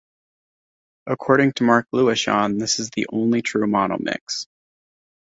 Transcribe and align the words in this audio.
According 1.05 1.51
to 1.57 1.63
Mark 1.63 1.85
Lewishon, 1.93 2.57
this 2.57 2.79
is 2.79 2.89
the 2.89 3.05
only 3.11 3.43
true 3.43 3.67
mono 3.67 3.97
mix. 3.99 4.47